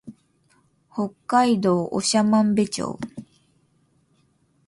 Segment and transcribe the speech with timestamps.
[0.91, 2.99] 北海道長万部町